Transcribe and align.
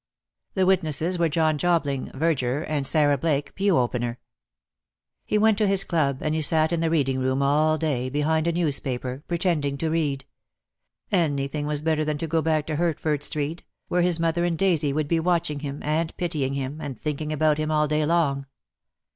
The 0.55 0.65
witnesses 0.65 1.19
were 1.19 1.29
John 1.29 1.59
Jobling, 1.59 2.11
verger, 2.15 2.63
and 2.63 2.87
Sarah 2.87 3.19
Blake, 3.19 3.53
pew 3.53 3.77
opener. 3.77 4.17
He 5.27 5.37
went 5.37 5.59
to 5.59 5.67
his 5.67 5.83
club 5.83 6.23
and 6.23 6.33
he 6.33 6.41
sat 6.41 6.73
in 6.73 6.79
the 6.79 6.89
reading 6.89 7.19
room 7.19 7.43
all 7.43 7.77
day, 7.77 8.09
behind 8.09 8.47
a 8.47 8.51
newspaper, 8.51 9.23
pretending 9.27 9.77
to 9.77 9.91
read. 9.91 10.25
Anything 11.11 11.67
was 11.67 11.81
better 11.81 12.03
than 12.03 12.17
to 12.17 12.25
go 12.25 12.41
back 12.41 12.65
to 12.65 12.77
Hert 12.77 12.99
ford 12.99 13.21
Street, 13.21 13.61
where 13.89 14.01
his 14.01 14.19
mother 14.19 14.43
and 14.43 14.57
Daisy 14.57 14.91
would 14.91 15.07
be 15.07 15.19
watching 15.19 15.59
him, 15.59 15.83
and 15.83 16.17
pitying 16.17 16.55
him, 16.55 16.81
and 16.81 16.99
thinking 16.99 17.31
about 17.31 17.59
him 17.59 17.69
all 17.69 17.87
day 17.87 18.03
long. 18.03 18.47